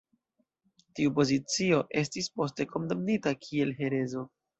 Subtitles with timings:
[0.99, 4.25] Tiu pozicio estis poste kondamnita kiel herezo.